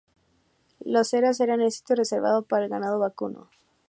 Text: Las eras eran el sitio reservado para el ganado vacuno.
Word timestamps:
Las 0.83 1.13
eras 1.13 1.39
eran 1.41 1.61
el 1.61 1.69
sitio 1.71 1.95
reservado 1.95 2.41
para 2.41 2.63
el 2.65 2.71
ganado 2.71 2.97
vacuno. 2.97 3.51